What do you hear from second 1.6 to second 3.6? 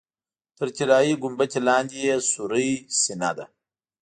لاندې یې سورۍ سینه ده.